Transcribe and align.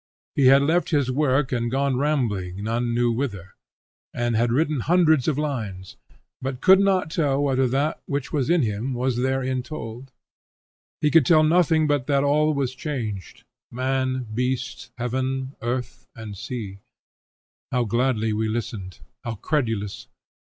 He 0.33 0.47
had 0.47 0.63
left 0.63 0.89
his 0.89 1.11
work 1.11 1.51
and 1.51 1.69
gone 1.69 1.95
rambling 1.95 2.63
none 2.63 2.95
knew 2.95 3.11
whither, 3.11 3.53
and 4.15 4.35
had 4.35 4.51
written 4.51 4.79
hundreds 4.79 5.27
of 5.27 5.37
lines, 5.37 5.95
but 6.41 6.59
could 6.59 6.79
not 6.79 7.11
tell 7.11 7.39
whether 7.43 7.67
that 7.67 8.01
which 8.07 8.33
was 8.33 8.49
in 8.49 8.63
him 8.63 8.95
was 8.95 9.17
therein 9.17 9.61
told; 9.61 10.11
he 11.01 11.11
could 11.11 11.23
tell 11.23 11.43
nothing 11.43 11.85
but 11.85 12.07
that 12.07 12.23
all 12.23 12.51
was 12.55 12.73
changed, 12.73 13.43
man, 13.71 14.25
beast, 14.33 14.89
heaven, 14.97 15.55
earth 15.61 16.07
and 16.15 16.35
sea. 16.35 16.79
How 17.71 17.83
gladly 17.83 18.33
we 18.33 18.47
listened! 18.47 19.01
how 19.23 19.35
credulous! 19.35 20.07